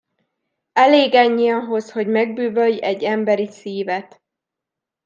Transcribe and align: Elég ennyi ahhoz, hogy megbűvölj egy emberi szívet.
Elég 0.73 1.13
ennyi 1.13 1.49
ahhoz, 1.49 1.91
hogy 1.91 2.07
megbűvölj 2.07 2.81
egy 2.81 3.03
emberi 3.03 3.47
szívet. 3.47 4.21